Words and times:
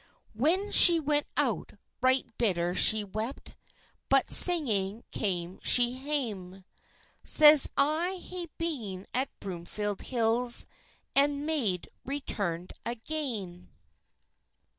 When 0.33 0.71
she 0.71 0.99
went 0.99 1.27
out, 1.37 1.73
right 2.01 2.25
bitter 2.39 2.73
she 2.73 3.03
wept, 3.03 3.55
But 4.09 4.31
singing 4.31 5.03
came 5.11 5.59
she 5.61 5.91
hame; 5.93 6.65
Says, 7.23 7.69
"I 7.77 8.15
hae 8.19 8.47
been 8.57 9.05
at 9.13 9.29
Broomfield 9.39 10.01
Hills, 10.01 10.65
And 11.15 11.45
maid 11.45 11.87
returned 12.03 12.73
again." 12.83 13.69